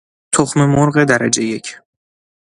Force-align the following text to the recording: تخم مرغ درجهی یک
تخم 0.31 0.65
مرغ 0.65 1.03
درجهی 1.03 1.47
یک 1.47 1.79